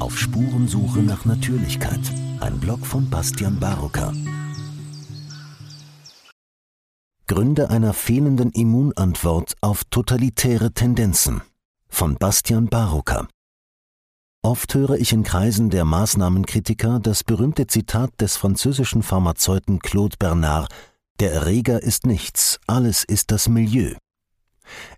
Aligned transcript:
Auf 0.00 0.16
Spurensuche 0.16 1.00
nach 1.00 1.24
Natürlichkeit. 1.24 2.00
Ein 2.40 2.60
Blog 2.60 2.86
von 2.86 3.10
Bastian 3.10 3.58
Barocker. 3.58 4.12
Gründe 7.26 7.68
einer 7.70 7.92
fehlenden 7.92 8.50
Immunantwort 8.50 9.54
auf 9.60 9.82
totalitäre 9.90 10.72
Tendenzen 10.72 11.42
von 11.88 12.14
Bastian 12.14 12.68
Barocker. 12.68 13.26
Oft 14.42 14.74
höre 14.74 14.96
ich 14.98 15.12
in 15.12 15.24
Kreisen 15.24 15.68
der 15.68 15.84
Maßnahmenkritiker 15.84 17.00
das 17.00 17.24
berühmte 17.24 17.66
Zitat 17.66 18.12
des 18.20 18.36
französischen 18.36 19.02
Pharmazeuten 19.02 19.80
Claude 19.80 20.16
Bernard 20.16 20.72
Der 21.18 21.32
Erreger 21.32 21.82
ist 21.82 22.06
nichts, 22.06 22.60
alles 22.68 23.02
ist 23.02 23.32
das 23.32 23.48
Milieu. 23.48 23.94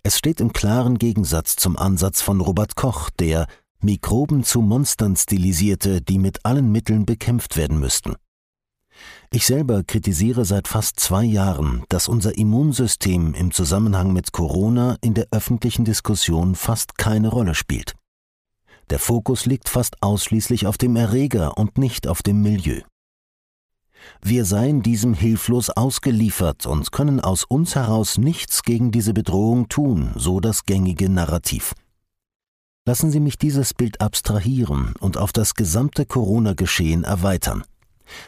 Es 0.02 0.18
steht 0.18 0.40
im 0.40 0.52
klaren 0.52 0.98
Gegensatz 0.98 1.56
zum 1.56 1.78
Ansatz 1.78 2.20
von 2.20 2.40
Robert 2.40 2.76
Koch, 2.76 3.08
der 3.08 3.46
Mikroben 3.82 4.44
zu 4.44 4.60
Monstern 4.60 5.16
stilisierte, 5.16 6.02
die 6.02 6.18
mit 6.18 6.44
allen 6.44 6.70
Mitteln 6.70 7.06
bekämpft 7.06 7.56
werden 7.56 7.80
müssten. 7.80 8.14
Ich 9.30 9.46
selber 9.46 9.84
kritisiere 9.84 10.44
seit 10.44 10.68
fast 10.68 11.00
zwei 11.00 11.24
Jahren, 11.24 11.84
dass 11.88 12.08
unser 12.08 12.36
Immunsystem 12.36 13.32
im 13.34 13.52
Zusammenhang 13.52 14.12
mit 14.12 14.32
Corona 14.32 14.96
in 15.00 15.14
der 15.14 15.28
öffentlichen 15.30 15.84
Diskussion 15.84 16.54
fast 16.54 16.98
keine 16.98 17.28
Rolle 17.28 17.54
spielt. 17.54 17.94
Der 18.90 18.98
Fokus 18.98 19.46
liegt 19.46 19.68
fast 19.68 20.02
ausschließlich 20.02 20.66
auf 20.66 20.76
dem 20.76 20.96
Erreger 20.96 21.56
und 21.56 21.78
nicht 21.78 22.08
auf 22.08 22.22
dem 22.22 22.42
Milieu. 22.42 22.80
Wir 24.20 24.44
seien 24.44 24.82
diesem 24.82 25.14
hilflos 25.14 25.70
ausgeliefert 25.70 26.66
und 26.66 26.90
können 26.90 27.20
aus 27.20 27.44
uns 27.44 27.74
heraus 27.74 28.18
nichts 28.18 28.62
gegen 28.62 28.90
diese 28.90 29.14
Bedrohung 29.14 29.68
tun, 29.68 30.10
so 30.16 30.40
das 30.40 30.64
gängige 30.64 31.08
Narrativ. 31.08 31.74
Lassen 32.86 33.10
Sie 33.10 33.20
mich 33.20 33.38
dieses 33.38 33.74
Bild 33.74 34.00
abstrahieren 34.00 34.94
und 35.00 35.18
auf 35.18 35.32
das 35.32 35.54
gesamte 35.54 36.06
Corona-Geschehen 36.06 37.04
erweitern. 37.04 37.62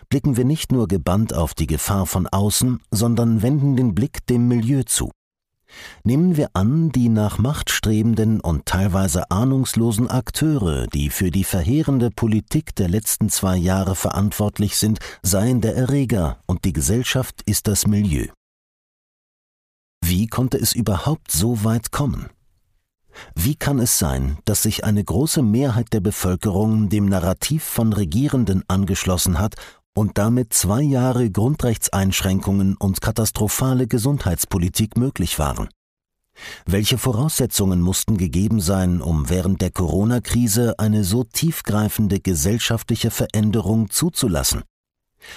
Blicken 0.08 0.36
wir 0.36 0.44
nicht 0.44 0.72
nur 0.72 0.88
gebannt 0.88 1.34
auf 1.34 1.54
die 1.54 1.66
Gefahr 1.66 2.06
von 2.06 2.26
außen, 2.26 2.80
sondern 2.90 3.42
wenden 3.42 3.76
den 3.76 3.94
Blick 3.94 4.26
dem 4.26 4.48
Milieu 4.48 4.82
zu. 4.84 5.10
Nehmen 6.04 6.36
wir 6.36 6.50
an, 6.52 6.90
die 6.90 7.08
nach 7.08 7.38
Macht 7.38 7.70
strebenden 7.70 8.40
und 8.40 8.66
teilweise 8.66 9.30
ahnungslosen 9.30 10.10
Akteure, 10.10 10.86
die 10.86 11.08
für 11.08 11.30
die 11.30 11.44
verheerende 11.44 12.10
Politik 12.10 12.74
der 12.76 12.88
letzten 12.88 13.30
zwei 13.30 13.56
Jahre 13.56 13.94
verantwortlich 13.94 14.76
sind, 14.76 14.98
seien 15.22 15.62
der 15.62 15.74
Erreger 15.74 16.38
und 16.46 16.64
die 16.66 16.74
Gesellschaft 16.74 17.42
ist 17.46 17.68
das 17.68 17.86
Milieu. 17.86 18.26
Wie 20.04 20.26
konnte 20.26 20.58
es 20.58 20.74
überhaupt 20.74 21.30
so 21.30 21.64
weit 21.64 21.90
kommen? 21.90 22.28
Wie 23.34 23.54
kann 23.54 23.78
es 23.78 23.98
sein, 23.98 24.38
dass 24.44 24.62
sich 24.62 24.84
eine 24.84 25.02
große 25.04 25.42
Mehrheit 25.42 25.92
der 25.92 26.00
Bevölkerung 26.00 26.88
dem 26.88 27.06
Narrativ 27.06 27.64
von 27.64 27.92
Regierenden 27.92 28.64
angeschlossen 28.68 29.38
hat 29.38 29.54
und 29.94 30.18
damit 30.18 30.52
zwei 30.52 30.82
Jahre 30.82 31.30
Grundrechtseinschränkungen 31.30 32.76
und 32.76 33.00
katastrophale 33.00 33.86
Gesundheitspolitik 33.86 34.96
möglich 34.96 35.38
waren. 35.38 35.68
Welche 36.64 36.96
Voraussetzungen 36.96 37.80
mussten 37.82 38.16
gegeben 38.16 38.60
sein, 38.60 39.02
um 39.02 39.28
während 39.28 39.60
der 39.60 39.70
Corona-Krise 39.70 40.78
eine 40.78 41.04
so 41.04 41.24
tiefgreifende 41.24 42.20
gesellschaftliche 42.20 43.10
Veränderung 43.10 43.90
zuzulassen? 43.90 44.62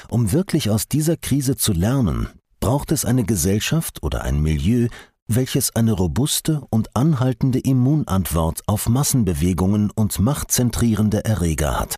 Um 0.10 0.32
wirklich 0.32 0.70
aus 0.70 0.88
dieser 0.88 1.18
Krise 1.18 1.58
zu 1.58 1.74
lernen, 1.74 2.30
braucht 2.60 2.92
es 2.92 3.06
eine 3.06 3.24
Gesellschaft 3.24 4.02
oder 4.04 4.24
ein 4.24 4.42
Milieu, 4.42 4.88
welches 5.28 5.76
eine 5.76 5.94
robuste 5.94 6.62
und 6.70 6.96
anhaltende 6.96 7.60
Immunantwort 7.60 8.62
auf 8.68 8.88
Massenbewegungen 8.88 9.92
und 9.92 10.20
machtzentrierende 10.20 11.26
Erreger 11.26 11.80
hat. 11.80 11.96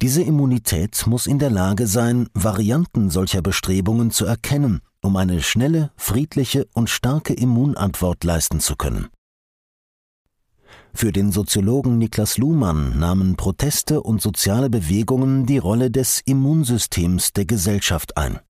Diese 0.00 0.22
Immunität 0.22 1.06
muss 1.06 1.26
in 1.26 1.38
der 1.38 1.50
Lage 1.50 1.86
sein, 1.86 2.28
Varianten 2.34 3.10
solcher 3.10 3.42
Bestrebungen 3.42 4.10
zu 4.10 4.24
erkennen, 4.24 4.80
um 5.02 5.16
eine 5.16 5.42
schnelle, 5.42 5.90
friedliche 5.96 6.66
und 6.74 6.90
starke 6.90 7.34
Immunantwort 7.34 8.24
leisten 8.24 8.60
zu 8.60 8.76
können. 8.76 9.08
Für 10.94 11.12
den 11.12 11.32
Soziologen 11.32 11.98
Niklas 11.98 12.38
Luhmann 12.38 12.98
nahmen 12.98 13.36
Proteste 13.36 14.02
und 14.02 14.20
soziale 14.20 14.70
Bewegungen 14.70 15.46
die 15.46 15.58
Rolle 15.58 15.90
des 15.90 16.22
Immunsystems 16.24 17.32
der 17.32 17.44
Gesellschaft 17.44 18.16
ein. 18.16 18.40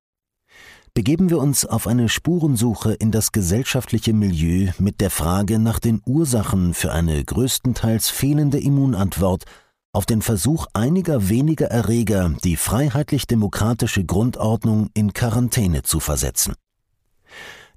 Begeben 0.94 1.30
wir 1.30 1.38
uns 1.38 1.64
auf 1.64 1.86
eine 1.86 2.08
Spurensuche 2.08 2.92
in 2.92 3.10
das 3.10 3.32
gesellschaftliche 3.32 4.12
Milieu 4.12 4.72
mit 4.78 5.00
der 5.00 5.10
Frage 5.10 5.58
nach 5.58 5.78
den 5.78 6.00
Ursachen 6.04 6.74
für 6.74 6.92
eine 6.92 7.24
größtenteils 7.24 8.08
fehlende 8.08 8.58
Immunantwort 8.58 9.44
auf 9.92 10.06
den 10.06 10.22
Versuch 10.22 10.66
einiger 10.74 11.28
weniger 11.28 11.66
Erreger, 11.66 12.34
die 12.44 12.56
freiheitlich-demokratische 12.56 14.04
Grundordnung 14.04 14.90
in 14.94 15.12
Quarantäne 15.12 15.82
zu 15.82 16.00
versetzen. 16.00 16.54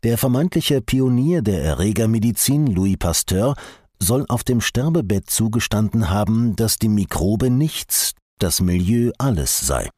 Der 0.03 0.17
vermeintliche 0.17 0.81
Pionier 0.81 1.41
der 1.41 1.63
Erregermedizin 1.63 2.67
Louis 2.67 2.97
Pasteur 2.97 3.55
soll 3.99 4.25
auf 4.29 4.43
dem 4.43 4.61
Sterbebett 4.61 5.29
zugestanden 5.29 6.09
haben, 6.09 6.55
dass 6.55 6.78
die 6.78 6.89
Mikrobe 6.89 7.49
nichts, 7.49 8.13
das 8.39 8.61
Milieu 8.61 9.11
alles 9.19 9.59
sei. 9.59 9.89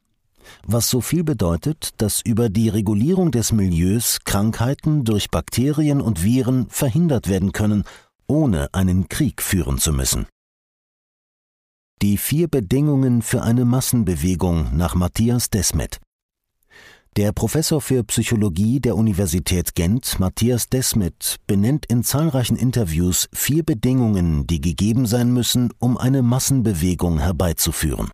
Was 0.66 0.90
so 0.90 1.00
viel 1.00 1.24
bedeutet, 1.24 1.90
dass 1.98 2.20
über 2.20 2.48
die 2.48 2.68
Regulierung 2.68 3.30
des 3.30 3.52
Milieus 3.52 4.20
Krankheiten 4.24 5.04
durch 5.04 5.30
Bakterien 5.30 6.00
und 6.00 6.22
Viren 6.22 6.66
verhindert 6.68 7.28
werden 7.28 7.52
können, 7.52 7.84
ohne 8.26 8.72
einen 8.72 9.08
Krieg 9.08 9.42
führen 9.42 9.78
zu 9.78 9.92
müssen. 9.92 10.26
Die 12.02 12.18
vier 12.18 12.48
Bedingungen 12.48 13.22
für 13.22 13.42
eine 13.42 13.64
Massenbewegung 13.64 14.76
nach 14.76 14.94
Matthias 14.94 15.50
Desmet. 15.50 16.00
Der 17.16 17.30
Professor 17.30 17.80
für 17.80 18.02
Psychologie 18.02 18.80
der 18.80 18.96
Universität 18.96 19.76
Gent, 19.76 20.18
Matthias 20.18 20.68
Desmet, 20.68 21.36
benennt 21.46 21.86
in 21.86 22.02
zahlreichen 22.02 22.56
Interviews 22.56 23.28
vier 23.32 23.62
Bedingungen, 23.62 24.48
die 24.48 24.60
gegeben 24.60 25.06
sein 25.06 25.32
müssen, 25.32 25.72
um 25.78 25.96
eine 25.96 26.22
Massenbewegung 26.22 27.20
herbeizuführen. 27.20 28.10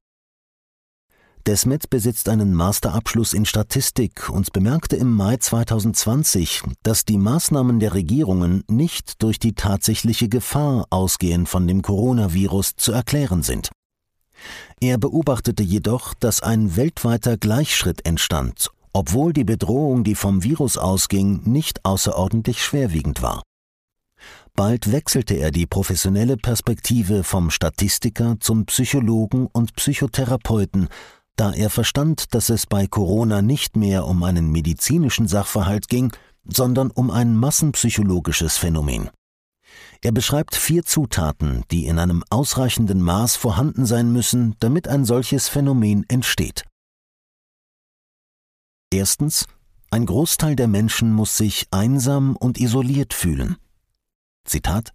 Desmet 1.46 1.88
besitzt 1.88 2.28
einen 2.28 2.54
Masterabschluss 2.54 3.32
in 3.32 3.46
Statistik 3.46 4.28
und 4.28 4.52
bemerkte 4.52 4.96
im 4.96 5.14
Mai 5.14 5.36
2020, 5.36 6.62
dass 6.82 7.04
die 7.04 7.16
Maßnahmen 7.16 7.80
der 7.80 7.94
Regierungen 7.94 8.62
nicht 8.68 9.22
durch 9.22 9.38
die 9.38 9.54
tatsächliche 9.54 10.28
Gefahr 10.28 10.86
ausgehend 10.90 11.48
von 11.48 11.66
dem 11.66 11.82
Coronavirus 11.82 12.76
zu 12.76 12.92
erklären 12.92 13.42
sind. 13.42 13.70
Er 14.80 14.98
beobachtete 14.98 15.62
jedoch, 15.62 16.14
dass 16.14 16.42
ein 16.42 16.76
weltweiter 16.76 17.36
Gleichschritt 17.36 18.06
entstand, 18.06 18.70
obwohl 18.92 19.32
die 19.32 19.44
Bedrohung, 19.44 20.04
die 20.04 20.14
vom 20.14 20.42
Virus 20.42 20.76
ausging, 20.76 21.42
nicht 21.44 21.84
außerordentlich 21.84 22.62
schwerwiegend 22.62 23.22
war. 23.22 23.42
Bald 24.54 24.92
wechselte 24.92 25.34
er 25.34 25.50
die 25.52 25.66
professionelle 25.66 26.36
Perspektive 26.36 27.24
vom 27.24 27.50
Statistiker 27.50 28.36
zum 28.40 28.66
Psychologen 28.66 29.46
und 29.46 29.74
Psychotherapeuten 29.74 30.88
da 31.36 31.52
er 31.52 31.70
verstand, 31.70 32.34
dass 32.34 32.48
es 32.48 32.66
bei 32.66 32.86
Corona 32.86 33.42
nicht 33.42 33.76
mehr 33.76 34.06
um 34.06 34.22
einen 34.22 34.50
medizinischen 34.52 35.28
Sachverhalt 35.28 35.88
ging, 35.88 36.12
sondern 36.44 36.90
um 36.90 37.10
ein 37.10 37.36
massenpsychologisches 37.36 38.56
Phänomen. 38.56 39.10
Er 40.02 40.12
beschreibt 40.12 40.56
vier 40.56 40.84
Zutaten, 40.84 41.64
die 41.70 41.86
in 41.86 41.98
einem 41.98 42.24
ausreichenden 42.30 43.02
Maß 43.02 43.36
vorhanden 43.36 43.86
sein 43.86 44.12
müssen, 44.12 44.56
damit 44.60 44.88
ein 44.88 45.04
solches 45.04 45.48
Phänomen 45.48 46.04
entsteht. 46.08 46.64
Erstens, 48.92 49.46
ein 49.90 50.06
Großteil 50.06 50.56
der 50.56 50.68
Menschen 50.68 51.12
muss 51.12 51.36
sich 51.36 51.66
einsam 51.70 52.36
und 52.36 52.58
isoliert 52.58 53.12
fühlen. 53.12 53.56
Zitat 54.44 54.92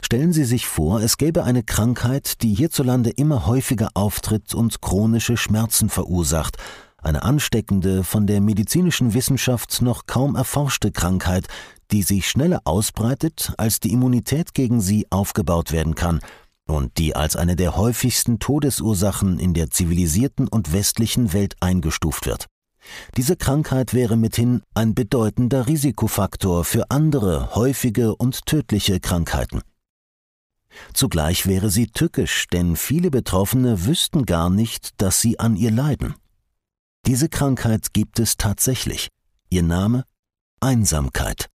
Stellen 0.00 0.32
Sie 0.32 0.44
sich 0.44 0.66
vor, 0.66 1.00
es 1.00 1.16
gäbe 1.16 1.44
eine 1.44 1.62
Krankheit, 1.62 2.42
die 2.42 2.54
hierzulande 2.54 3.10
immer 3.10 3.46
häufiger 3.46 3.90
auftritt 3.94 4.54
und 4.54 4.80
chronische 4.80 5.36
Schmerzen 5.36 5.88
verursacht, 5.88 6.56
eine 6.98 7.22
ansteckende, 7.22 8.02
von 8.02 8.26
der 8.26 8.40
medizinischen 8.40 9.12
Wissenschaft 9.12 9.82
noch 9.82 10.06
kaum 10.06 10.36
erforschte 10.36 10.90
Krankheit, 10.90 11.48
die 11.92 12.02
sich 12.02 12.28
schneller 12.28 12.62
ausbreitet, 12.64 13.52
als 13.58 13.78
die 13.78 13.92
Immunität 13.92 14.54
gegen 14.54 14.80
sie 14.80 15.06
aufgebaut 15.10 15.70
werden 15.70 15.94
kann 15.94 16.20
und 16.66 16.96
die 16.96 17.14
als 17.14 17.36
eine 17.36 17.56
der 17.56 17.76
häufigsten 17.76 18.38
Todesursachen 18.38 19.38
in 19.38 19.52
der 19.52 19.70
zivilisierten 19.70 20.48
und 20.48 20.72
westlichen 20.72 21.32
Welt 21.32 21.56
eingestuft 21.60 22.26
wird. 22.26 22.46
Diese 23.16 23.36
Krankheit 23.36 23.94
wäre 23.94 24.16
mithin 24.16 24.62
ein 24.74 24.94
bedeutender 24.94 25.66
Risikofaktor 25.66 26.64
für 26.64 26.90
andere 26.90 27.54
häufige 27.54 28.14
und 28.16 28.46
tödliche 28.46 29.00
Krankheiten. 29.00 29.62
Zugleich 30.92 31.46
wäre 31.46 31.70
sie 31.70 31.86
tückisch, 31.86 32.46
denn 32.52 32.76
viele 32.76 33.10
Betroffene 33.10 33.86
wüssten 33.86 34.26
gar 34.26 34.50
nicht, 34.50 35.00
dass 35.00 35.20
sie 35.20 35.38
an 35.38 35.56
ihr 35.56 35.70
leiden. 35.70 36.14
Diese 37.06 37.28
Krankheit 37.28 37.92
gibt 37.92 38.18
es 38.18 38.36
tatsächlich. 38.36 39.08
Ihr 39.50 39.62
Name 39.62 40.04
Einsamkeit. 40.60 41.48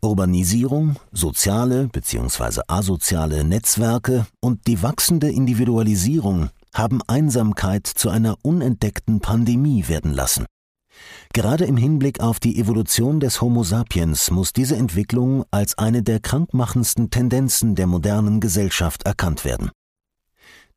Urbanisierung, 0.00 0.96
soziale 1.12 1.88
bzw. 1.88 2.62
asoziale 2.68 3.44
Netzwerke 3.44 4.26
und 4.40 4.66
die 4.66 4.82
wachsende 4.82 5.30
Individualisierung 5.30 6.50
haben 6.78 7.00
Einsamkeit 7.06 7.86
zu 7.86 8.10
einer 8.10 8.36
unentdeckten 8.42 9.20
Pandemie 9.20 9.88
werden 9.88 10.12
lassen. 10.12 10.46
Gerade 11.32 11.64
im 11.64 11.76
Hinblick 11.76 12.20
auf 12.20 12.40
die 12.40 12.58
Evolution 12.58 13.20
des 13.20 13.40
Homo 13.40 13.62
sapiens 13.62 14.30
muss 14.30 14.52
diese 14.52 14.76
Entwicklung 14.76 15.44
als 15.50 15.76
eine 15.76 16.02
der 16.02 16.20
krankmachendsten 16.20 17.10
Tendenzen 17.10 17.74
der 17.74 17.86
modernen 17.86 18.40
Gesellschaft 18.40 19.02
erkannt 19.04 19.44
werden. 19.44 19.70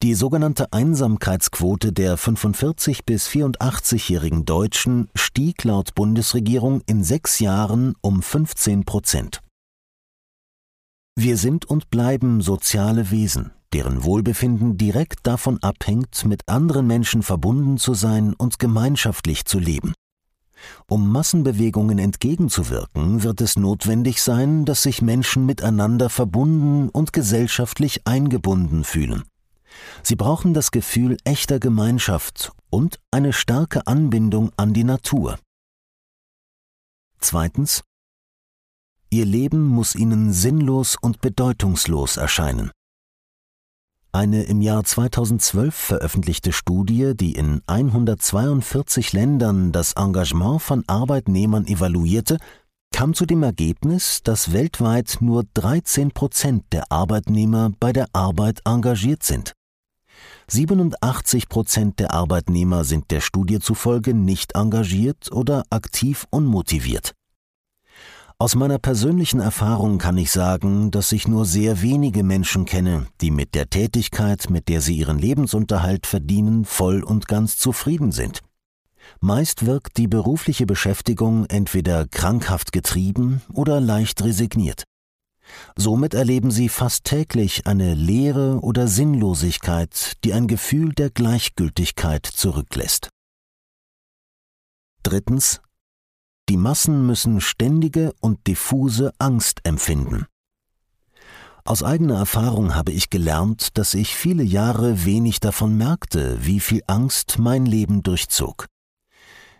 Die 0.01 0.13
sogenannte 0.13 0.71
Einsamkeitsquote 0.71 1.91
der 1.91 2.15
45 2.15 3.05
bis 3.05 3.27
84-jährigen 3.27 4.45
Deutschen 4.45 5.09
stieg 5.13 5.65
laut 5.65 5.93
Bundesregierung 5.93 6.81
in 6.85 7.03
sechs 7.03 7.39
Jahren 7.39 7.95
um 8.01 8.21
15 8.21 8.85
Prozent. 8.85 9.41
Wir 11.21 11.35
sind 11.35 11.65
und 11.65 11.89
bleiben 11.89 12.39
soziale 12.39 13.11
Wesen, 13.11 13.51
deren 13.73 14.05
Wohlbefinden 14.05 14.77
direkt 14.77 15.27
davon 15.27 15.61
abhängt, 15.61 16.23
mit 16.23 16.47
anderen 16.47 16.87
Menschen 16.87 17.23
verbunden 17.23 17.77
zu 17.77 17.93
sein 17.93 18.33
und 18.33 18.57
gemeinschaftlich 18.57 19.43
zu 19.43 19.59
leben. 19.59 19.93
Um 20.87 21.11
Massenbewegungen 21.11 21.99
entgegenzuwirken, 21.99 23.21
wird 23.21 23.41
es 23.41 23.57
notwendig 23.57 24.21
sein, 24.21 24.63
dass 24.63 24.83
sich 24.83 25.01
Menschen 25.01 25.45
miteinander 25.45 26.09
verbunden 26.09 26.87
und 26.87 27.11
gesellschaftlich 27.11 28.07
eingebunden 28.07 28.85
fühlen. 28.85 29.23
Sie 30.03 30.15
brauchen 30.15 30.53
das 30.53 30.71
Gefühl 30.71 31.17
echter 31.25 31.59
Gemeinschaft 31.59 32.53
und 32.69 32.97
eine 33.11 33.33
starke 33.33 33.87
Anbindung 33.87 34.51
an 34.55 34.73
die 34.73 34.85
Natur. 34.85 35.37
Zweitens. 37.19 37.83
Ihr 39.11 39.25
Leben 39.25 39.65
muss 39.65 39.95
ihnen 39.95 40.31
sinnlos 40.31 40.95
und 41.01 41.19
bedeutungslos 41.19 42.17
erscheinen. 42.17 42.69
Eine 44.11 44.43
im 44.43 44.61
Jahr 44.61 44.83
2012 44.83 45.73
veröffentlichte 45.73 46.51
Studie, 46.51 47.13
die 47.15 47.33
in 47.33 47.61
142 47.65 49.13
Ländern 49.13 49.71
das 49.71 49.93
Engagement 49.93 50.61
von 50.61 50.83
Arbeitnehmern 50.85 51.65
evaluierte, 51.65 52.37
kam 52.93 53.15
zu 53.15 53.25
dem 53.25 53.41
Ergebnis, 53.41 54.21
dass 54.23 54.53
weltweit 54.53 55.17
nur 55.21 55.43
13 55.55 56.11
Prozent 56.11 56.65
der 56.71 56.91
Arbeitnehmer 56.91 57.71
bei 57.79 57.93
der 57.93 58.07
Arbeit 58.13 58.61
engagiert 58.65 59.23
sind. 59.23 59.53
87 60.49 61.49
Prozent 61.49 61.99
der 61.99 62.13
Arbeitnehmer 62.13 62.83
sind 62.83 63.09
der 63.09 63.21
Studie 63.21 63.59
zufolge 63.59 64.13
nicht 64.13 64.55
engagiert 64.55 65.31
oder 65.31 65.63
aktiv 65.69 66.25
unmotiviert. 66.29 67.13
Aus 68.41 68.55
meiner 68.55 68.79
persönlichen 68.79 69.41
Erfahrung 69.41 69.97
kann 69.97 70.17
ich 70.17 70.31
sagen, 70.31 70.91
dass 70.91 71.11
ich 71.11 71.27
nur 71.27 71.43
sehr 71.43 71.81
wenige 71.81 72.23
Menschen 72.23 72.63
kenne, 72.63 73.05
die 73.19 73.31
mit 73.31 73.53
der 73.53 73.69
Tätigkeit, 73.69 74.49
mit 74.49 74.69
der 74.69 74.79
sie 74.79 74.95
ihren 74.95 75.19
Lebensunterhalt 75.19 76.07
verdienen, 76.07 76.63
voll 76.63 77.03
und 77.03 77.27
ganz 77.27 77.57
zufrieden 77.57 78.13
sind. 78.13 78.39
Meist 79.19 79.65
wirkt 79.65 79.97
die 79.97 80.07
berufliche 80.07 80.65
Beschäftigung 80.65 81.47
entweder 81.47 82.07
krankhaft 82.07 82.71
getrieben 82.71 83.41
oder 83.51 83.81
leicht 83.81 84.23
resigniert. 84.23 84.85
Somit 85.75 86.13
erleben 86.13 86.51
sie 86.51 86.69
fast 86.69 87.03
täglich 87.03 87.67
eine 87.67 87.93
Leere 87.93 88.61
oder 88.61 88.87
Sinnlosigkeit, 88.87 90.13
die 90.23 90.31
ein 90.31 90.47
Gefühl 90.47 90.93
der 90.93 91.09
Gleichgültigkeit 91.09 92.25
zurücklässt. 92.25 93.09
Drittens. 95.03 95.59
Die 96.49 96.57
Massen 96.57 97.05
müssen 97.05 97.41
ständige 97.41 98.11
und 98.21 98.47
diffuse 98.47 99.13
Angst 99.19 99.59
empfinden. 99.65 100.25
Aus 101.63 101.83
eigener 101.83 102.17
Erfahrung 102.17 102.73
habe 102.73 102.91
ich 102.91 103.11
gelernt, 103.11 103.77
dass 103.77 103.93
ich 103.93 104.15
viele 104.15 104.41
Jahre 104.41 105.05
wenig 105.05 105.39
davon 105.39 105.77
merkte, 105.77 106.43
wie 106.43 106.59
viel 106.59 106.81
Angst 106.87 107.37
mein 107.37 107.67
Leben 107.67 108.01
durchzog. 108.01 108.65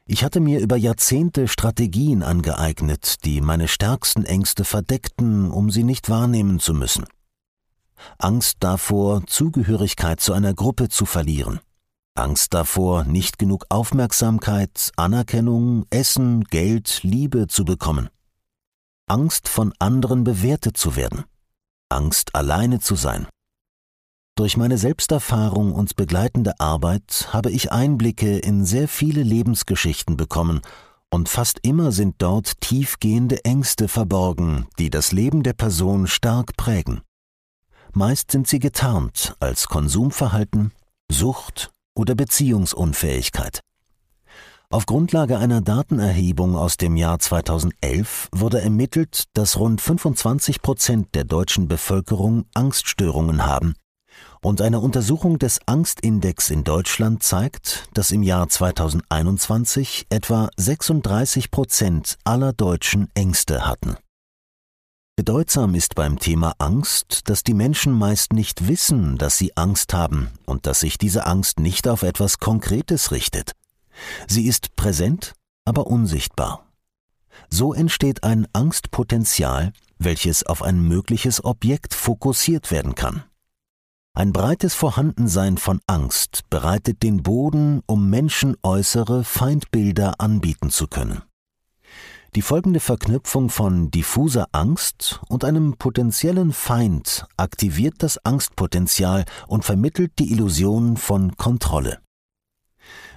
Ich 0.08 0.24
hatte 0.24 0.40
mir 0.40 0.60
über 0.62 0.78
Jahrzehnte 0.78 1.48
Strategien 1.48 2.24
angeeignet, 2.24 3.24
die 3.24 3.42
meine 3.42 3.68
stärksten 3.68 4.26
Ängste 4.26 4.64
verdeckten, 4.64 5.52
um 5.52 5.70
sie 5.70 5.84
nicht 5.84 6.10
wahrnehmen 6.10 6.60
zu 6.60 6.74
müssen. 6.74 7.06
Angst 8.18 8.58
davor, 8.62 9.28
Zugehörigkeit 9.28 10.20
zu 10.20 10.34
einer 10.34 10.56
Gruppe 10.56 10.90
zu 10.90 11.06
verlieren. 11.06 11.60
Angst 12.19 12.54
davor, 12.54 13.06
nicht 13.06 13.39
genug 13.39 13.66
Aufmerksamkeit, 13.69 14.92
Anerkennung, 14.98 15.86
Essen, 15.89 16.44
Geld, 16.44 17.00
Liebe 17.04 17.48
zu 17.48 17.63
bekommen. 17.63 18.10
Angst 19.07 19.48
von 19.48 19.74
anderen 19.80 20.24
bewertet 20.24 20.77
zu 20.77 20.95
werden. 20.95 21.24
Angst 21.89 22.36
alleine 22.36 22.80
zu 22.80 22.95
sein. 22.95 23.27
Durch 24.36 24.57
meine 24.57 24.77
Selbsterfahrung 24.77 25.74
und 25.74 25.95
begleitende 25.95 26.60
Arbeit 26.60 27.30
habe 27.31 27.51
ich 27.51 27.71
Einblicke 27.71 28.38
in 28.38 28.66
sehr 28.66 28.88
viele 28.88 29.24
Lebensgeschichten 29.24 30.18
bekommen, 30.18 30.62
und 31.12 31.27
fast 31.27 31.60
immer 31.63 31.92
sind 31.92 32.16
dort 32.19 32.62
tiefgehende 32.62 33.44
Ängste 33.44 33.88
verborgen, 33.88 34.68
die 34.77 34.89
das 34.89 35.12
Leben 35.12 35.42
der 35.42 35.54
Person 35.54 36.06
stark 36.06 36.56
prägen. 36.56 37.01
Meist 37.94 38.30
sind 38.30 38.48
sie 38.48 38.60
getarnt 38.60 39.36
als 39.39 39.68
Konsumverhalten, 39.68 40.71
Sucht 41.12 41.71
oder 41.96 42.16
Beziehungsunfähigkeit. 42.16 43.62
Auf 44.72 44.86
Grundlage 44.86 45.40
einer 45.40 45.62
Datenerhebung 45.62 46.56
aus 46.56 46.78
dem 46.78 46.96
Jahr 46.96 47.18
2011 47.18 48.30
wurde 48.32 48.62
ermittelt, 48.62 49.24
dass 49.34 49.58
rund 49.58 49.82
25 49.82 50.62
Prozent 50.62 51.16
der 51.16 51.24
deutschen 51.24 51.68
Bevölkerung 51.68 52.46
Angststörungen 52.54 53.46
haben 53.46 53.74
und 54.42 54.62
eine 54.62 54.80
Untersuchung 54.80 55.40
des 55.40 55.60
Angstindex 55.66 56.50
in 56.50 56.64
Deutschland 56.64 57.24
zeigt, 57.24 57.90
dass 57.94 58.12
im 58.12 58.24
Jahr 58.24 58.48
2021 58.48 60.06
etwa 60.10 60.50
36 60.56 61.52
Prozent 61.52 62.18
aller 62.24 62.54
Deutschen 62.54 63.10
Ängste 63.16 63.68
hatten. 63.68 63.98
Bedeutsam 65.19 65.75
ist 65.75 65.95
beim 65.95 66.18
Thema 66.18 66.54
Angst, 66.60 67.24
dass 67.25 67.44
die 67.44 67.54
Menschen 67.54 67.92
meist 67.92 68.31
nicht 68.31 68.69
wissen, 68.69 69.18
dass 69.18 69.38
sie 69.38 69.57
Angst 69.57 69.94
haben 69.94 70.30
und 70.45 70.66
dass 70.66 70.80
sich 70.80 70.98
diese 70.98 71.25
Angst 71.25 71.60
nicht 71.60 71.89
auf 71.89 72.04
etwas 72.04 72.38
Konkretes 72.38 73.12
richtet. 73.12 73.51
Sie 74.30 74.48
ist 74.48 74.77
präsent, 74.77 75.33
aber 75.66 75.88
unsichtbar. 75.88 76.66
So 77.50 77.74
entsteht 77.74 78.24
ein 78.24 78.48
Angstpotenzial, 78.54 79.74
welches 79.98 80.45
auf 80.45 80.63
ein 80.63 80.80
mögliches 80.80 81.44
Objekt 81.44 81.95
fokussiert 81.95 82.71
werden 82.71 82.95
kann. 82.95 83.23
Ein 84.14 84.31
breites 84.31 84.73
Vorhandensein 84.73 85.57
von 85.57 85.81
Angst 85.85 86.44
bereitet 86.49 87.04
den 87.04 87.23
Boden, 87.23 87.81
um 87.88 88.09
Menschen 88.09 88.56
äußere 88.64 89.26
Feindbilder 89.26 90.21
anbieten 90.21 90.69
zu 90.69 90.88
können. 90.88 91.23
Die 92.36 92.44
folgende 92.44 92.80
Verknüpfung 92.80 93.50
von 93.50 93.90
diffuser 93.90 94.48
Angst 94.52 95.19
und 95.30 95.44
einem 95.44 95.78
potenziellen 95.78 96.54
Feind 96.54 97.26
aktiviert 97.38 97.95
das 98.00 98.24
Angstpotenzial 98.24 99.26
und 99.48 99.66
vermittelt 99.66 100.12
die 100.19 100.31
Illusion 100.31 100.95
von 100.98 101.36
Kontrolle. 101.38 102.00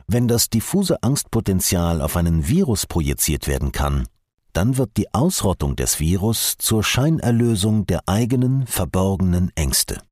Wenn 0.07 0.29
das 0.29 0.49
diffuse 0.49 1.03
Angstpotenzial 1.03 2.01
auf 2.01 2.17
einen 2.17 2.49
Virus 2.49 2.87
projiziert 2.87 3.47
werden 3.49 3.71
kann, 3.71 4.07
dann 4.55 4.77
wird 4.77 4.97
die 4.97 5.13
Ausrottung 5.13 5.77
des 5.77 6.01
Virus 6.01 6.57
zur 6.59 6.83
Scheinerlösung 6.83 7.87
der 7.87 8.09
eigenen 8.09 8.67
verborgenen 8.67 9.53
Ängste. 9.55 10.03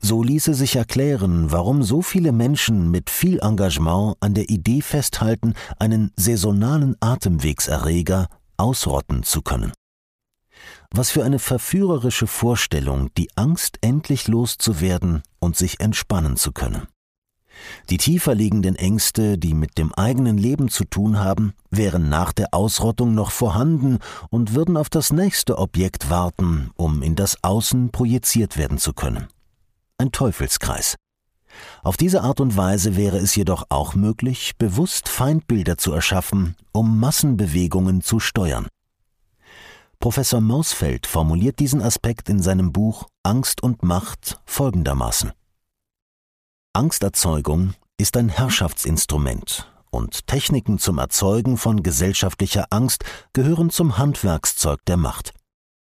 So 0.00 0.22
ließe 0.22 0.54
sich 0.54 0.76
erklären, 0.76 1.52
warum 1.52 1.82
so 1.82 2.02
viele 2.02 2.32
Menschen 2.32 2.90
mit 2.90 3.10
viel 3.10 3.38
Engagement 3.40 4.16
an 4.20 4.34
der 4.34 4.50
Idee 4.50 4.80
festhalten, 4.82 5.54
einen 5.78 6.12
saisonalen 6.16 6.96
Atemwegserreger 7.00 8.28
ausrotten 8.56 9.22
zu 9.22 9.42
können. 9.42 9.72
Was 10.92 11.10
für 11.10 11.24
eine 11.24 11.38
verführerische 11.38 12.26
Vorstellung, 12.26 13.10
die 13.16 13.28
Angst 13.36 13.78
endlich 13.80 14.28
loszuwerden 14.28 15.22
und 15.38 15.56
sich 15.56 15.80
entspannen 15.80 16.36
zu 16.36 16.52
können. 16.52 16.88
Die 17.90 17.98
tiefer 17.98 18.34
liegenden 18.34 18.74
Ängste, 18.74 19.36
die 19.36 19.54
mit 19.54 19.76
dem 19.76 19.92
eigenen 19.94 20.38
Leben 20.38 20.68
zu 20.68 20.84
tun 20.84 21.18
haben, 21.18 21.52
wären 21.70 22.08
nach 22.08 22.32
der 22.32 22.54
Ausrottung 22.54 23.14
noch 23.14 23.30
vorhanden 23.30 23.98
und 24.30 24.54
würden 24.54 24.76
auf 24.76 24.88
das 24.88 25.12
nächste 25.12 25.58
Objekt 25.58 26.10
warten, 26.10 26.70
um 26.76 27.02
in 27.02 27.16
das 27.16 27.42
Außen 27.42 27.90
projiziert 27.90 28.56
werden 28.56 28.78
zu 28.78 28.92
können 28.92 29.28
ein 30.00 30.10
Teufelskreis. 30.12 30.96
Auf 31.82 31.96
diese 31.96 32.22
Art 32.22 32.40
und 32.40 32.56
Weise 32.56 32.96
wäre 32.96 33.18
es 33.18 33.34
jedoch 33.34 33.66
auch 33.68 33.94
möglich, 33.94 34.52
bewusst 34.58 35.08
Feindbilder 35.08 35.76
zu 35.76 35.92
erschaffen, 35.92 36.56
um 36.72 36.98
Massenbewegungen 36.98 38.02
zu 38.02 38.18
steuern. 38.18 38.66
Professor 39.98 40.40
Mausfeld 40.40 41.06
formuliert 41.06 41.58
diesen 41.58 41.82
Aspekt 41.82 42.28
in 42.28 42.42
seinem 42.42 42.72
Buch 42.72 43.08
Angst 43.22 43.62
und 43.62 43.82
Macht 43.82 44.40
folgendermaßen. 44.46 45.32
Angsterzeugung 46.72 47.74
ist 47.98 48.16
ein 48.16 48.30
Herrschaftsinstrument 48.30 49.70
und 49.90 50.26
Techniken 50.26 50.78
zum 50.78 50.98
Erzeugen 50.98 51.58
von 51.58 51.82
gesellschaftlicher 51.82 52.68
Angst 52.70 53.04
gehören 53.32 53.70
zum 53.70 53.98
Handwerkszeug 53.98 54.80
der 54.86 54.96
Macht. 54.96 55.32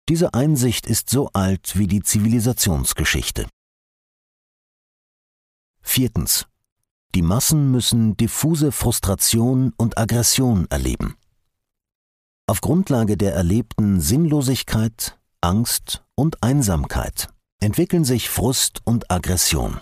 Diese 0.09 0.33
Einsicht 0.33 0.87
ist 0.87 1.11
so 1.11 1.29
alt 1.33 1.77
wie 1.77 1.89
die 1.89 2.03
Zivilisationsgeschichte. 2.03 3.47
Viertens. 5.87 6.47
Die 7.15 7.23
Massen 7.23 7.71
müssen 7.71 8.19
diffuse 8.19 8.71
Frustration 8.71 9.73
und 9.79 9.97
Aggression 9.97 10.67
erleben. 10.69 11.15
Auf 12.47 12.61
Grundlage 12.61 13.17
der 13.17 13.35
erlebten 13.35 14.01
Sinnlosigkeit, 14.01 15.19
Angst 15.41 16.05
und 16.15 16.43
Einsamkeit 16.43 17.29
entwickeln 17.61 18.05
sich 18.05 18.29
Frust 18.29 18.81
und 18.85 19.11
Aggression. 19.11 19.81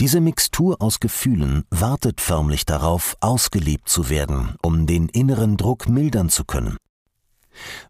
Diese 0.00 0.20
Mixtur 0.20 0.80
aus 0.80 1.00
Gefühlen 1.00 1.64
wartet 1.68 2.22
förmlich 2.22 2.64
darauf, 2.64 3.16
ausgelebt 3.20 3.90
zu 3.90 4.08
werden, 4.08 4.54
um 4.62 4.86
den 4.86 5.10
inneren 5.10 5.58
Druck 5.58 5.88
mildern 5.88 6.30
zu 6.30 6.44
können. 6.44 6.78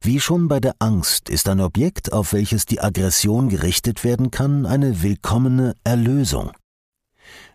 Wie 0.00 0.18
schon 0.18 0.48
bei 0.48 0.58
der 0.58 0.74
Angst 0.80 1.28
ist 1.28 1.48
ein 1.48 1.60
Objekt, 1.60 2.12
auf 2.12 2.32
welches 2.32 2.66
die 2.66 2.80
Aggression 2.80 3.48
gerichtet 3.50 4.02
werden 4.02 4.32
kann, 4.32 4.66
eine 4.66 5.02
willkommene 5.02 5.76
Erlösung. 5.84 6.50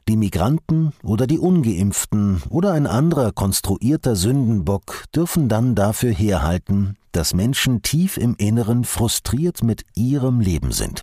Die 0.08 0.18
Migranten 0.18 0.94
oder 1.04 1.26
die 1.26 1.40
ungeimpften 1.40 2.44
oder 2.50 2.74
ein 2.74 2.86
anderer 2.86 3.32
konstruierter 3.32 4.16
Sündenbock 4.16 5.06
dürfen 5.16 5.50
dann 5.50 5.74
dafür 5.74 6.12
herhalten, 6.12 6.96
dass 7.12 7.34
Menschen 7.34 7.82
tief 7.82 8.18
im 8.18 8.36
Inneren 8.36 8.84
frustriert 8.84 9.64
mit 9.64 9.84
ihrem 9.96 10.42
Leben 10.42 10.72
sind. 10.72 11.02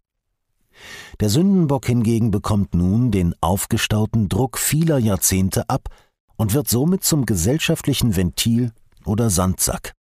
Der 1.19 1.31
Sündenbock 1.31 1.87
hingegen 1.87 2.31
bekommt 2.31 2.75
nun 2.75 3.11
den 3.11 3.35
aufgestauten 3.41 4.29
Druck 4.29 4.57
vieler 4.57 4.99
Jahrzehnte 4.99 5.69
ab 5.69 5.89
und 6.37 6.55
wird 6.55 6.69
somit 6.69 7.03
zum 7.03 7.27
gesellschaftlichen 7.27 8.15
Ventil 8.15 8.71
oder 9.05 9.31
Sandsack. 9.31 9.95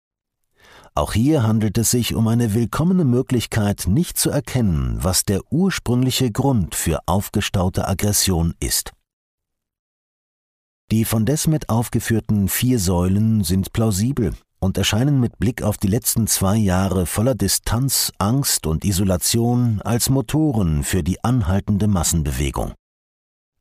Auch 0.93 1.13
hier 1.13 1.43
handelt 1.43 1.77
es 1.77 1.91
sich 1.91 2.15
um 2.15 2.27
eine 2.27 2.53
willkommene 2.53 3.05
Möglichkeit, 3.05 3.85
nicht 3.87 4.17
zu 4.17 4.29
erkennen, 4.29 4.97
was 4.99 5.23
der 5.23 5.39
ursprüngliche 5.49 6.31
Grund 6.31 6.75
für 6.75 6.99
aufgestaute 7.05 7.87
Aggression 7.87 8.53
ist. 8.59 8.91
Die 10.91 11.05
von 11.05 11.25
Desmet 11.25 11.69
aufgeführten 11.69 12.49
vier 12.49 12.77
Säulen 12.77 13.45
sind 13.45 13.71
plausibel 13.71 14.33
und 14.59 14.77
erscheinen 14.77 15.21
mit 15.21 15.39
Blick 15.39 15.63
auf 15.63 15.77
die 15.77 15.87
letzten 15.87 16.27
zwei 16.27 16.57
Jahre 16.57 17.05
voller 17.05 17.35
Distanz, 17.35 18.11
Angst 18.17 18.67
und 18.67 18.83
Isolation 18.83 19.81
als 19.83 20.09
Motoren 20.09 20.83
für 20.83 21.03
die 21.03 21.23
anhaltende 21.23 21.87
Massenbewegung. 21.87 22.73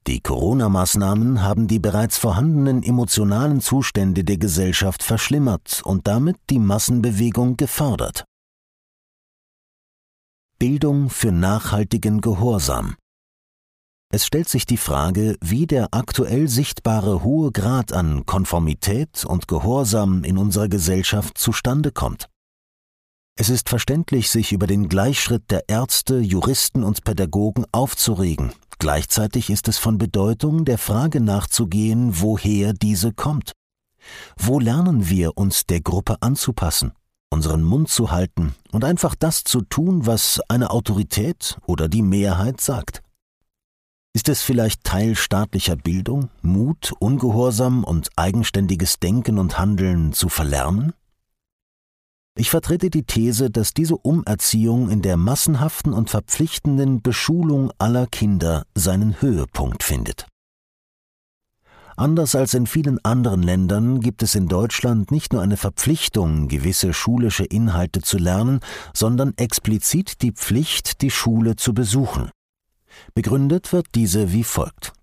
Die 0.07 0.21
Corona-Maßnahmen 0.21 1.43
haben 1.43 1.69
die 1.69 1.79
bereits 1.79 2.17
vorhandenen 2.17 2.83
emotionalen 2.83 3.61
Zustände 3.61 4.25
der 4.25 4.39
Gesellschaft 4.39 5.03
verschlimmert 5.03 5.83
und 5.85 6.07
damit 6.07 6.37
die 6.49 6.59
Massenbewegung 6.59 7.57
gefördert. 7.57 8.25
Bildung 10.59 11.11
für 11.11 11.33
nachhaltigen 11.33 12.21
Gehorsam 12.21 12.97
Es 14.13 14.27
stellt 14.27 14.49
sich 14.49 14.67
die 14.67 14.79
Frage, 14.79 15.37
wie 15.41 15.67
der 15.67 15.89
aktuell 15.93 16.49
sichtbare 16.49 17.23
hohe 17.23 17.53
Grad 17.53 17.93
an 17.93 18.27
Konformität 18.27 19.25
und 19.25 19.49
Gehorsam 19.49 20.25
in 20.25 20.39
unserer 20.39 20.69
Gesellschaft 20.69 21.39
zustande 21.39 21.93
kommt. 21.93 22.27
Es 23.39 23.49
ist 23.49 23.71
verständlich, 23.71 24.29
sich 24.29 24.53
über 24.53 24.67
den 24.67 24.89
Gleichschritt 24.89 25.51
der 25.51 25.69
Ärzte, 25.69 26.19
Juristen 26.19 26.85
und 26.85 27.05
Pädagogen 27.05 27.65
aufzuregen, 27.73 28.53
Gleichzeitig 28.81 29.51
ist 29.51 29.69
es 29.69 29.77
von 29.77 29.99
Bedeutung, 29.99 30.65
der 30.65 30.79
Frage 30.79 31.21
nachzugehen, 31.21 32.23
woher 32.23 32.73
diese 32.73 33.13
kommt. 33.13 33.53
Wo 34.39 34.59
lernen 34.59 35.11
wir 35.11 35.37
uns 35.37 35.67
der 35.67 35.83
Gruppe 35.83 36.17
anzupassen, 36.23 36.93
unseren 37.29 37.63
Mund 37.63 37.91
zu 37.91 38.11
halten 38.11 38.55
und 38.73 38.85
einfach 38.85 39.15
das 39.15 39.45
zu 39.45 39.61
tun, 39.61 40.07
was 40.07 40.41
eine 40.49 40.71
Autorität 40.71 41.59
oder 41.67 41.91
die 41.91 42.01
Mehrheit 42.01 42.63
sagt? 42.63 43.03
Ist 44.15 44.31
es 44.31 44.41
vielleicht 44.41 44.83
Teil 44.83 45.15
staatlicher 45.15 45.77
Bildung, 45.77 46.31
Mut, 46.41 46.95
Ungehorsam 47.01 47.85
und 47.85 48.09
eigenständiges 48.17 48.99
Denken 48.99 49.37
und 49.37 49.59
Handeln 49.59 50.15
zu 50.15 50.31
verlernen? 50.31 50.95
Ich 52.37 52.51
vertrete 52.51 52.91
die 52.91 53.03
These, 53.03 53.51
dass 53.51 53.75
diese 53.75 53.97
Umerziehung 53.97 54.89
in 54.89 55.03
der 55.03 55.17
massenhaften 55.17 55.93
und 55.93 56.11
verpflichtenden 56.11 57.03
Beschulung 57.03 57.73
aller 57.79 58.07
Kinder 58.07 58.65
seinen 58.75 59.21
Höhepunkt 59.21 59.83
findet. 59.83 60.27
Anders 61.97 62.35
als 62.35 62.55
in 62.55 62.67
vielen 62.67 62.99
anderen 63.05 63.43
Ländern 63.43 64.01
gibt 64.01 64.23
es 64.23 64.35
in 64.35 64.49
Deutschland 64.49 65.11
nicht 65.11 65.35
nur 65.35 65.43
eine 65.43 65.59
Verpflichtung, 65.59 66.49
gewisse 66.49 66.95
schulische 66.95 67.45
Inhalte 67.45 68.01
zu 68.01 68.17
lernen, 68.17 68.61
sondern 68.95 69.35
explizit 69.37 70.23
die 70.23 70.33
Pflicht, 70.33 71.03
die 71.03 71.11
Schule 71.11 71.57
zu 71.57 71.75
besuchen. 71.75 72.31
Begründet 73.15 73.75
wird 73.75 73.89
diese 73.95 74.33
wie 74.33 74.45
folgt. 74.45 74.95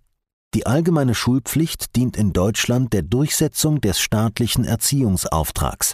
Die 0.56 0.66
allgemeine 0.66 1.14
Schulpflicht 1.14 1.96
dient 1.96 2.18
in 2.18 2.34
Deutschland 2.34 2.94
der 2.94 3.04
Durchsetzung 3.04 3.80
des 3.80 4.00
staatlichen 4.00 4.66
Erziehungsauftrags. 4.66 5.94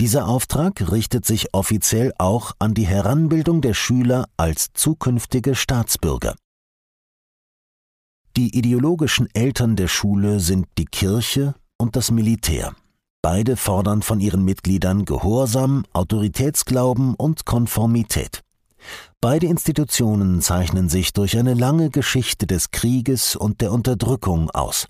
Dieser 0.00 0.28
Auftrag 0.28 0.90
richtet 0.90 1.24
sich 1.24 1.54
offiziell 1.54 2.12
auch 2.18 2.52
an 2.58 2.74
die 2.74 2.86
Heranbildung 2.86 3.60
der 3.60 3.74
Schüler 3.74 4.26
als 4.36 4.68
zukünftige 4.74 5.54
Staatsbürger. 5.54 6.36
Die 8.36 8.56
ideologischen 8.56 9.28
Eltern 9.34 9.76
der 9.76 9.88
Schule 9.88 10.40
sind 10.40 10.66
die 10.76 10.84
Kirche 10.84 11.54
und 11.78 11.96
das 11.96 12.10
Militär. 12.10 12.74
Beide 13.22 13.56
fordern 13.56 14.02
von 14.02 14.20
ihren 14.20 14.44
Mitgliedern 14.44 15.04
Gehorsam, 15.04 15.84
Autoritätsglauben 15.92 17.14
und 17.14 17.46
Konformität. 17.46 18.42
Beide 19.20 19.46
Institutionen 19.46 20.42
zeichnen 20.42 20.88
sich 20.88 21.12
durch 21.12 21.36
eine 21.38 21.54
lange 21.54 21.90
Geschichte 21.90 22.46
des 22.46 22.70
Krieges 22.70 23.34
und 23.34 23.60
der 23.62 23.72
Unterdrückung 23.72 24.50
aus. 24.50 24.86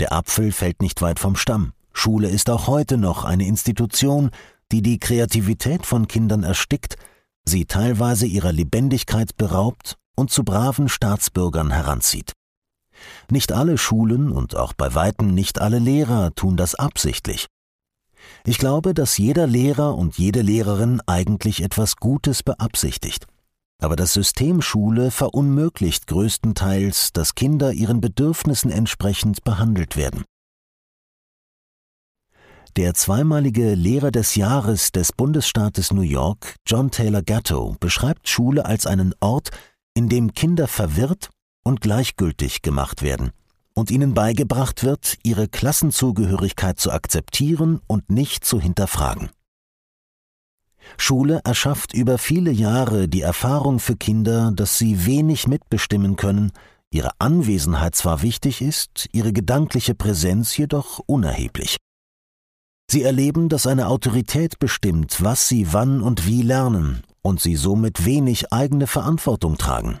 Der 0.00 0.12
Apfel 0.12 0.52
fällt 0.52 0.82
nicht 0.82 1.00
weit 1.00 1.20
vom 1.20 1.36
Stamm. 1.36 1.72
Schule 1.94 2.28
ist 2.28 2.50
auch 2.50 2.66
heute 2.66 2.98
noch 2.98 3.24
eine 3.24 3.46
Institution, 3.46 4.30
die 4.70 4.82
die 4.82 4.98
Kreativität 4.98 5.86
von 5.86 6.08
Kindern 6.08 6.42
erstickt, 6.42 6.96
sie 7.44 7.64
teilweise 7.64 8.26
ihrer 8.26 8.52
Lebendigkeit 8.52 9.36
beraubt 9.36 9.96
und 10.16 10.30
zu 10.30 10.44
braven 10.44 10.88
Staatsbürgern 10.88 11.70
heranzieht. 11.70 12.32
Nicht 13.30 13.52
alle 13.52 13.78
Schulen 13.78 14.30
und 14.30 14.56
auch 14.56 14.72
bei 14.72 14.94
weitem 14.94 15.34
nicht 15.34 15.60
alle 15.60 15.78
Lehrer 15.78 16.34
tun 16.34 16.56
das 16.56 16.74
absichtlich. 16.74 17.46
Ich 18.44 18.58
glaube, 18.58 18.94
dass 18.94 19.18
jeder 19.18 19.46
Lehrer 19.46 19.94
und 19.96 20.18
jede 20.18 20.42
Lehrerin 20.42 21.00
eigentlich 21.06 21.62
etwas 21.62 21.96
Gutes 21.96 22.42
beabsichtigt. 22.42 23.26
Aber 23.82 23.96
das 23.96 24.12
System 24.12 24.62
Schule 24.62 25.10
verunmöglicht 25.10 26.06
größtenteils, 26.06 27.12
dass 27.12 27.34
Kinder 27.34 27.72
ihren 27.72 28.00
Bedürfnissen 28.00 28.70
entsprechend 28.70 29.44
behandelt 29.44 29.96
werden. 29.96 30.24
Der 32.76 32.92
zweimalige 32.94 33.76
Lehrer 33.76 34.10
des 34.10 34.34
Jahres 34.34 34.90
des 34.90 35.12
Bundesstaates 35.12 35.92
New 35.92 36.02
York, 36.02 36.56
John 36.66 36.90
Taylor 36.90 37.22
Gatto, 37.22 37.76
beschreibt 37.78 38.28
Schule 38.28 38.66
als 38.66 38.84
einen 38.88 39.14
Ort, 39.20 39.50
in 39.94 40.08
dem 40.08 40.32
Kinder 40.32 40.66
verwirrt 40.66 41.30
und 41.62 41.80
gleichgültig 41.80 42.62
gemacht 42.62 43.02
werden 43.02 43.30
und 43.74 43.92
ihnen 43.92 44.12
beigebracht 44.12 44.82
wird, 44.82 45.18
ihre 45.22 45.46
Klassenzugehörigkeit 45.46 46.80
zu 46.80 46.90
akzeptieren 46.90 47.80
und 47.86 48.10
nicht 48.10 48.44
zu 48.44 48.60
hinterfragen. 48.60 49.30
Schule 50.96 51.42
erschafft 51.44 51.94
über 51.94 52.18
viele 52.18 52.50
Jahre 52.50 53.06
die 53.06 53.22
Erfahrung 53.22 53.78
für 53.78 53.94
Kinder, 53.94 54.50
dass 54.52 54.78
sie 54.78 55.06
wenig 55.06 55.46
mitbestimmen 55.46 56.16
können, 56.16 56.50
ihre 56.90 57.12
Anwesenheit 57.20 57.94
zwar 57.94 58.22
wichtig 58.22 58.60
ist, 58.62 59.08
ihre 59.12 59.32
gedankliche 59.32 59.94
Präsenz 59.94 60.56
jedoch 60.56 60.98
unerheblich. 61.06 61.76
Sie 62.90 63.02
erleben, 63.02 63.48
dass 63.48 63.66
eine 63.66 63.88
Autorität 63.88 64.58
bestimmt, 64.58 65.22
was 65.22 65.48
sie 65.48 65.72
wann 65.72 66.02
und 66.02 66.26
wie 66.26 66.42
lernen 66.42 67.02
und 67.22 67.40
sie 67.40 67.56
somit 67.56 68.04
wenig 68.04 68.52
eigene 68.52 68.86
Verantwortung 68.86 69.56
tragen. 69.56 70.00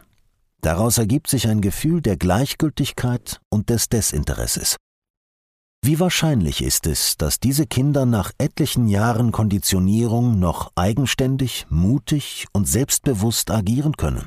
Daraus 0.60 0.98
ergibt 0.98 1.28
sich 1.28 1.48
ein 1.48 1.60
Gefühl 1.60 2.00
der 2.00 2.16
Gleichgültigkeit 2.16 3.40
und 3.50 3.70
des 3.70 3.88
Desinteresses. 3.88 4.76
Wie 5.84 6.00
wahrscheinlich 6.00 6.62
ist 6.62 6.86
es, 6.86 7.18
dass 7.18 7.40
diese 7.40 7.66
Kinder 7.66 8.06
nach 8.06 8.32
etlichen 8.38 8.88
Jahren 8.88 9.32
Konditionierung 9.32 10.38
noch 10.38 10.72
eigenständig, 10.76 11.66
mutig 11.68 12.46
und 12.52 12.66
selbstbewusst 12.66 13.50
agieren 13.50 13.96
können? 13.98 14.24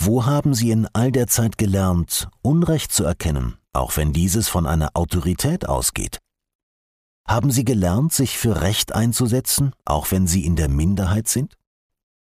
Wo 0.00 0.26
haben 0.26 0.54
sie 0.54 0.72
in 0.72 0.88
all 0.92 1.12
der 1.12 1.28
Zeit 1.28 1.58
gelernt, 1.58 2.28
Unrecht 2.42 2.92
zu 2.92 3.04
erkennen, 3.04 3.58
auch 3.72 3.96
wenn 3.96 4.12
dieses 4.12 4.48
von 4.48 4.66
einer 4.66 4.90
Autorität 4.94 5.68
ausgeht? 5.68 6.18
Haben 7.28 7.50
Sie 7.50 7.66
gelernt, 7.66 8.14
sich 8.14 8.38
für 8.38 8.62
Recht 8.62 8.94
einzusetzen, 8.94 9.72
auch 9.84 10.10
wenn 10.10 10.26
Sie 10.26 10.46
in 10.46 10.56
der 10.56 10.70
Minderheit 10.70 11.28
sind? 11.28 11.54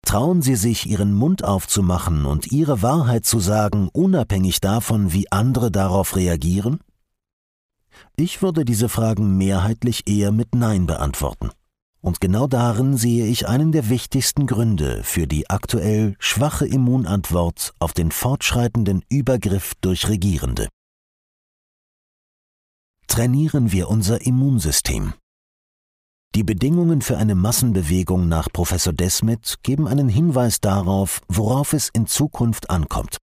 Trauen 0.05 0.43
Sie 0.43 0.55
sich, 0.55 0.85
Ihren 0.85 1.13
Mund 1.15 1.43
aufzumachen 1.43 2.25
und 2.25 2.51
Ihre 2.51 2.83
Wahrheit 2.83 3.25
zu 3.25 3.39
sagen, 3.39 3.89
unabhängig 3.91 4.61
davon, 4.61 5.11
wie 5.11 5.31
andere 5.31 5.71
darauf 5.71 6.15
reagieren? 6.15 6.79
Ich 8.15 8.43
würde 8.43 8.65
diese 8.65 8.87
Fragen 8.87 9.35
mehrheitlich 9.37 10.07
eher 10.07 10.31
mit 10.31 10.53
Nein 10.53 10.85
beantworten. 10.85 11.49
Und 12.01 12.21
genau 12.21 12.45
darin 12.47 12.95
sehe 12.95 13.25
ich 13.25 13.47
einen 13.47 13.71
der 13.71 13.89
wichtigsten 13.89 14.45
Gründe 14.45 15.01
für 15.03 15.25
die 15.25 15.49
aktuell 15.49 16.15
schwache 16.19 16.67
Immunantwort 16.67 17.73
auf 17.79 17.93
den 17.93 18.11
fortschreitenden 18.11 19.03
Übergriff 19.09 19.73
durch 19.81 20.07
Regierende. 20.07 20.67
Trainieren 23.13 23.71
wir 23.71 23.89
unser 23.89 24.25
Immunsystem. 24.25 25.13
Die 26.33 26.43
Bedingungen 26.43 27.03
für 27.03 27.15
eine 27.15 27.35
Massenbewegung 27.35 28.27
nach 28.27 28.47
Professor 28.51 28.91
Desmet 28.91 29.57
geben 29.61 29.87
einen 29.87 30.09
Hinweis 30.09 30.61
darauf, 30.61 31.21
worauf 31.27 31.73
es 31.73 31.89
in 31.89 32.07
Zukunft 32.07 32.71
ankommt. 32.71 33.19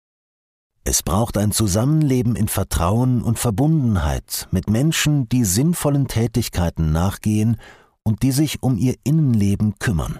Es 0.82 1.04
braucht 1.04 1.38
ein 1.38 1.52
Zusammenleben 1.52 2.34
in 2.34 2.48
Vertrauen 2.48 3.22
und 3.22 3.38
Verbundenheit 3.38 4.48
mit 4.50 4.68
Menschen, 4.68 5.28
die 5.28 5.44
sinnvollen 5.44 6.08
Tätigkeiten 6.08 6.90
nachgehen 6.90 7.56
und 8.02 8.24
die 8.24 8.32
sich 8.32 8.64
um 8.64 8.78
ihr 8.78 8.96
Innenleben 9.04 9.78
kümmern. 9.78 10.18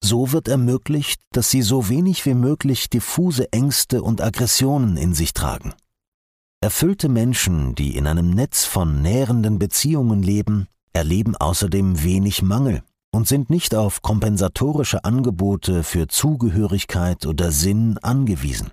So 0.00 0.30
wird 0.30 0.46
ermöglicht, 0.46 1.20
dass 1.32 1.50
sie 1.50 1.62
so 1.62 1.88
wenig 1.88 2.24
wie 2.24 2.34
möglich 2.34 2.88
diffuse 2.88 3.52
Ängste 3.52 4.04
und 4.04 4.20
Aggressionen 4.20 4.96
in 4.96 5.12
sich 5.12 5.32
tragen. 5.32 5.74
Erfüllte 6.62 7.08
Menschen, 7.08 7.74
die 7.74 7.96
in 7.96 8.06
einem 8.06 8.28
Netz 8.28 8.66
von 8.66 9.00
nährenden 9.00 9.58
Beziehungen 9.58 10.22
leben, 10.22 10.66
erleben 10.92 11.34
außerdem 11.34 12.04
wenig 12.04 12.42
Mangel 12.42 12.82
und 13.10 13.26
sind 13.26 13.48
nicht 13.48 13.74
auf 13.74 14.02
kompensatorische 14.02 15.04
Angebote 15.04 15.82
für 15.84 16.06
Zugehörigkeit 16.06 17.24
oder 17.24 17.50
Sinn 17.50 17.96
angewiesen. 18.02 18.72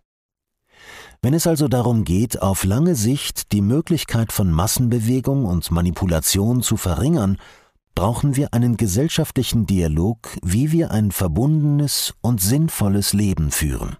Wenn 1.21 1.33
es 1.33 1.47
also 1.47 1.69
darum 1.69 2.03
geht, 2.03 2.41
auf 2.41 2.65
lange 2.65 2.93
Sicht 2.93 3.53
die 3.53 3.61
Möglichkeit 3.61 4.33
von 4.33 4.51
Massenbewegung 4.51 5.45
und 5.45 5.71
Manipulation 5.71 6.61
zu 6.61 6.75
verringern, 6.75 7.37
brauchen 7.95 8.35
wir 8.35 8.53
einen 8.53 8.75
gesellschaftlichen 8.75 9.65
Dialog, 9.65 10.27
wie 10.43 10.73
wir 10.73 10.91
ein 10.91 11.11
verbundenes 11.11 12.13
und 12.19 12.41
sinnvolles 12.41 13.13
Leben 13.13 13.49
führen. 13.49 13.95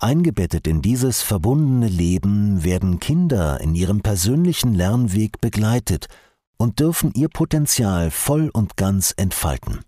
Eingebettet 0.00 0.66
in 0.66 0.82
dieses 0.82 1.22
verbundene 1.22 1.88
Leben 1.88 2.64
werden 2.64 2.98
Kinder 2.98 3.60
in 3.60 3.74
ihrem 3.74 4.00
persönlichen 4.00 4.74
Lernweg 4.74 5.40
begleitet 5.40 6.08
und 6.56 6.80
dürfen 6.80 7.12
ihr 7.14 7.28
Potenzial 7.28 8.10
voll 8.10 8.50
und 8.52 8.76
ganz 8.76 9.14
entfalten. 9.16 9.80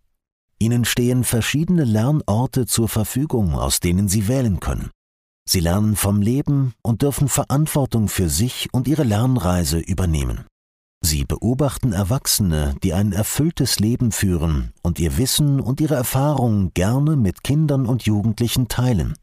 Ihnen 0.59 0.85
stehen 0.85 1.25
verschiedene 1.25 1.85
Lernorte 1.85 2.67
zur 2.67 2.89
Verfügung, 2.89 3.55
aus 3.55 3.81
denen 3.81 4.09
sie 4.09 4.29
wählen 4.29 4.61
können. 4.61 4.91
Sie 5.49 5.61
lernen 5.61 5.97
vom 5.97 6.23
Leben 6.23 6.73
und 6.83 7.03
dürfen 7.03 7.29
Verantwortung 7.29 8.09
für 8.09 8.29
sich 8.29 8.69
und 8.73 8.89
ihre 8.89 9.05
Lernreise 9.05 9.79
übernehmen. 9.79 10.47
Sie 11.03 11.25
beobachten 11.25 11.93
Erwachsene, 11.93 12.75
die 12.83 12.95
ein 12.95 13.13
erfülltes 13.13 13.79
Leben 13.79 14.13
führen 14.13 14.73
und 14.83 14.99
ihr 14.99 15.19
Wissen 15.19 15.61
und 15.61 15.81
ihre 15.81 15.95
Erfahrungen 15.95 16.73
gerne 16.75 17.17
mit 17.17 17.45
Kindern 17.45 17.87
und 17.87 18.07
Jugendlichen 18.07 18.67
teilen. 18.69 19.15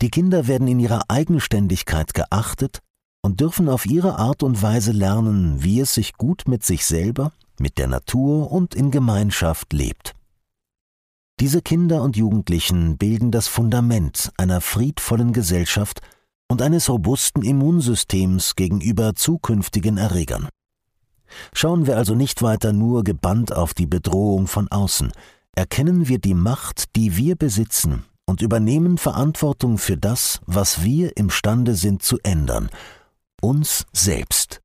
Die 0.00 0.10
Kinder 0.10 0.46
werden 0.46 0.68
in 0.68 0.78
ihrer 0.78 1.02
Eigenständigkeit 1.08 2.14
geachtet 2.14 2.80
und 3.20 3.40
dürfen 3.40 3.68
auf 3.68 3.84
ihre 3.84 4.18
Art 4.18 4.44
und 4.44 4.62
Weise 4.62 4.92
lernen, 4.92 5.62
wie 5.64 5.80
es 5.80 5.94
sich 5.94 6.12
gut 6.14 6.44
mit 6.46 6.64
sich 6.64 6.86
selber, 6.86 7.32
mit 7.58 7.78
der 7.78 7.88
Natur 7.88 8.52
und 8.52 8.76
in 8.76 8.92
Gemeinschaft 8.92 9.72
lebt. 9.72 10.14
Diese 11.40 11.62
Kinder 11.62 12.02
und 12.02 12.16
Jugendlichen 12.16 12.96
bilden 12.96 13.32
das 13.32 13.48
Fundament 13.48 14.32
einer 14.36 14.60
friedvollen 14.60 15.32
Gesellschaft 15.32 16.00
und 16.48 16.62
eines 16.62 16.88
robusten 16.88 17.42
Immunsystems 17.42 18.54
gegenüber 18.54 19.16
zukünftigen 19.16 19.98
Erregern. 19.98 20.48
Schauen 21.52 21.86
wir 21.86 21.96
also 21.96 22.14
nicht 22.14 22.40
weiter 22.42 22.72
nur 22.72 23.02
gebannt 23.02 23.52
auf 23.52 23.74
die 23.74 23.86
Bedrohung 23.86 24.46
von 24.46 24.68
außen, 24.68 25.12
erkennen 25.54 26.06
wir 26.08 26.18
die 26.18 26.34
Macht, 26.34 26.94
die 26.94 27.16
wir 27.16 27.34
besitzen 27.34 28.04
und 28.28 28.42
übernehmen 28.42 28.98
Verantwortung 28.98 29.78
für 29.78 29.96
das, 29.96 30.40
was 30.44 30.84
wir 30.84 31.16
imstande 31.16 31.74
sind 31.74 32.02
zu 32.02 32.18
ändern, 32.22 32.68
uns 33.40 33.86
selbst. 33.94 34.60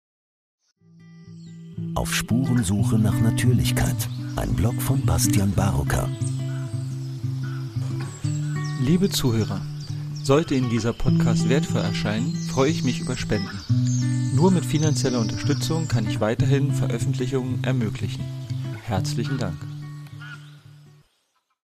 Auf 1.96 2.14
Spurensuche 2.14 3.00
nach 3.00 3.18
Natürlichkeit. 3.22 3.96
Ein 4.36 4.54
Blog 4.54 4.82
von 4.82 5.06
Bastian 5.06 5.54
Barocker. 5.54 6.10
Liebe 8.82 9.10
Zuhörer, 9.10 9.62
sollte 10.24 10.56
Ihnen 10.56 10.70
dieser 10.70 10.92
Podcast 10.92 11.48
wertvoll 11.48 11.84
erscheinen, 11.84 12.36
freue 12.52 12.70
ich 12.70 12.84
mich 12.84 13.00
über 13.00 13.16
Spenden. 13.16 13.62
Nur 14.36 14.52
mit 14.52 14.66
finanzieller 14.66 15.22
Unterstützung 15.22 15.88
kann 15.88 16.06
ich 16.06 16.20
weiterhin 16.20 16.74
Veröffentlichungen 16.74 17.64
ermöglichen. 17.64 18.26
Herzlichen 18.84 19.38
Dank. 19.38 19.73